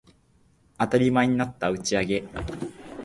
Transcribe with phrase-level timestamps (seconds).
[0.79, 2.23] 当たり前になった打ち上げ